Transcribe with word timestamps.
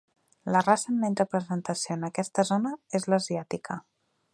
La 0.53 0.61
raça 0.67 0.87
amb 0.93 1.03
menys 1.03 1.21
representació 1.21 1.99
en 1.99 2.09
aquesta 2.09 2.49
zona 2.55 2.77
és 3.01 3.11
l'asiàtica. 3.13 3.81